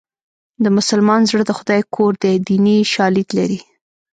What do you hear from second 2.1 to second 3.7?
دی دیني شالید لري